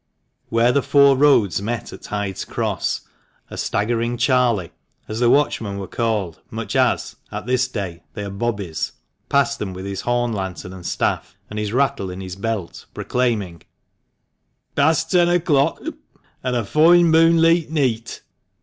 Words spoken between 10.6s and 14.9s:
and staff, and his rattle in his belt, proclaiming— THE